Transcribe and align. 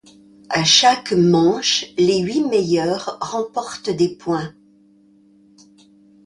À 0.49 0.63
chaque 0.63 1.11
manche 1.13 1.93
les 1.99 2.21
huit 2.21 2.43
meilleurs 2.43 3.19
remportent 3.21 3.91
des 3.91 4.09
points. 4.09 4.51